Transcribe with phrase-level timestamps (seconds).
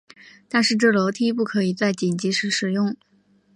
[0.49, 2.95] 但是这楼梯不可以在紧急时使用。